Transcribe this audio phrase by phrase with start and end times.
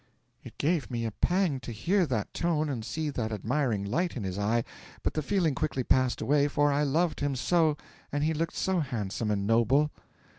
[0.43, 4.23] 'It gave me a pang to hear that tone and see that admiring light in
[4.23, 4.63] his eye,
[5.03, 7.77] but the feeling quickly passed away, for I loved him so,
[8.11, 9.91] and he looked so handsome and noble.